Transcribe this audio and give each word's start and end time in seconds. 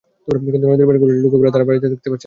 কিন্তু 0.53 0.65
নদীর 0.71 0.87
পানি 0.89 0.97
ঘরে 1.01 1.13
ঢুকে 1.25 1.37
পড়ায় 1.39 1.53
তাঁরা 1.55 1.67
বাড়িতে 1.69 1.83
থাকতে 1.91 2.07
পারছেন 2.09 2.11
না। 2.13 2.19